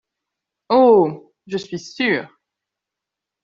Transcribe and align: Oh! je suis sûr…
Oh! 0.71 1.31
je 1.45 1.57
suis 1.57 1.77
sûr… 1.77 2.27